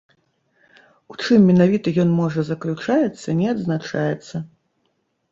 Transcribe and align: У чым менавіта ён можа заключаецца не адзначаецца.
У 1.13 1.17
чым 1.25 1.43
менавіта 1.49 1.87
ён 2.03 2.09
можа 2.19 2.45
заключаецца 2.47 3.35
не 3.43 3.47
адзначаецца. 3.53 4.35